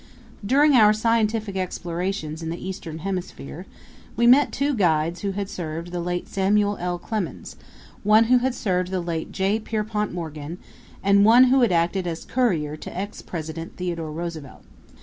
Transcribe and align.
During 0.43 0.73
our 0.73 0.93
scientific 0.93 1.55
explorations 1.55 2.41
in 2.41 2.49
the 2.49 2.57
Eastern 2.67 2.97
Hemisphere, 3.05 3.67
we 4.15 4.25
met 4.25 4.51
two 4.51 4.73
guides 4.73 5.21
who 5.21 5.33
had 5.33 5.47
served 5.47 5.91
the 5.91 5.99
late 5.99 6.27
Samuel 6.27 6.75
L. 6.79 6.97
Clemens, 6.97 7.55
one 8.01 8.23
who 8.23 8.39
had 8.39 8.55
served 8.55 8.89
the 8.89 8.99
late 8.99 9.31
J. 9.31 9.59
Pierpont 9.59 10.11
Morgan, 10.11 10.57
and 11.03 11.23
one 11.23 11.43
who 11.53 11.61
had 11.61 11.71
acted 11.71 12.07
as 12.07 12.25
courier 12.25 12.75
to 12.77 12.97
ex 12.97 13.21
President 13.21 13.77
Theodore 13.77 14.11
Roosevelt. 14.11 14.63